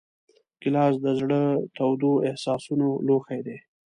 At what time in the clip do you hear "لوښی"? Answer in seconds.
3.07-3.39